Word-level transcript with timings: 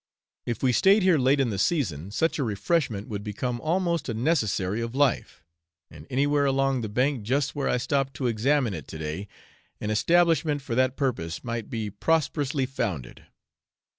If 0.47 0.63
we 0.63 0.71
stayed 0.73 1.03
here 1.03 1.19
late 1.19 1.39
in 1.39 1.51
the 1.51 1.59
season, 1.59 2.09
such 2.09 2.39
a 2.39 2.43
refreshment 2.43 3.07
would 3.07 3.23
become 3.23 3.61
almost 3.61 4.09
a 4.09 4.15
necessary 4.15 4.81
of 4.81 4.95
life, 4.95 5.43
and 5.91 6.07
anywhere 6.09 6.45
along 6.45 6.81
the 6.81 6.89
bank 6.89 7.21
just 7.21 7.53
where 7.55 7.69
I 7.69 7.77
stopped 7.77 8.15
to 8.15 8.25
examine 8.25 8.73
it 8.73 8.87
to 8.87 8.97
day, 8.97 9.27
an 9.79 9.91
establishment 9.91 10.63
for 10.63 10.73
that 10.73 10.97
purpose 10.97 11.43
might 11.43 11.69
be 11.69 11.91
prosperously 11.91 12.65
founded. 12.65 13.27